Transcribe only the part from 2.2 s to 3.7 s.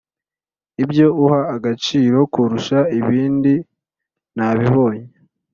kurusha ibindi